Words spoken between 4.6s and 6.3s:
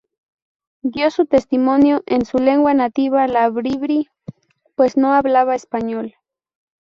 pues no hablaba español.